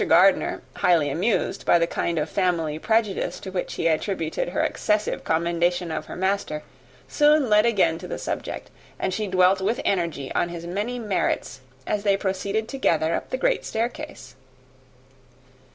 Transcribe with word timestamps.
Gardiner, 0.07 0.63
highly 0.77 1.11
amused 1.11 1.63
by 1.63 1.77
the 1.77 1.85
kind 1.85 2.17
of 2.17 2.27
family 2.27 2.79
prejudice, 2.79 3.39
to 3.41 3.51
which 3.51 3.75
he 3.75 3.85
attributed 3.85 4.49
her 4.49 4.63
excessive 4.63 5.23
commendation 5.23 5.91
of 5.91 6.07
her 6.07 6.15
master, 6.15 6.63
soon 7.07 7.51
led 7.51 7.67
again 7.67 7.99
to 7.99 8.07
the 8.07 8.17
subject; 8.17 8.71
and 8.97 9.13
she 9.13 9.27
dwelt 9.27 9.61
with 9.61 9.79
energy 9.85 10.33
on 10.33 10.49
his 10.49 10.65
many 10.65 10.97
merits, 10.97 11.61
as 11.85 12.01
they 12.01 12.17
proceeded 12.17 12.67
together 12.67 13.13
up 13.13 13.29
the 13.29 13.37
great 13.37 13.63
staircase. 13.63 14.35